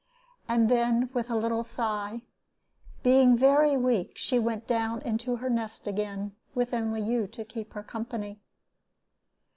And 0.49 0.67
then, 0.67 1.11
with 1.13 1.29
a 1.29 1.35
little 1.35 1.63
sigh, 1.63 2.23
being 3.03 3.37
very 3.37 3.77
weak, 3.77 4.13
she 4.17 4.39
went 4.39 4.65
down 4.65 4.99
into 5.03 5.35
her 5.35 5.47
nest 5.47 5.85
again, 5.85 6.35
with 6.55 6.73
only 6.73 7.03
you 7.03 7.27
to 7.27 7.45
keep 7.45 7.73
her 7.73 7.83
company. 7.83 8.41